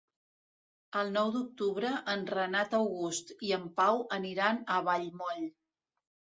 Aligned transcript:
El 1.01 1.11
nou 1.17 1.29
d'octubre 1.35 1.91
en 2.15 2.25
Renat 2.33 2.75
August 2.79 3.31
i 3.51 3.55
en 3.61 3.71
Pau 3.83 4.03
aniran 4.21 4.61
a 4.77 4.81
Vallmoll. 4.91 5.49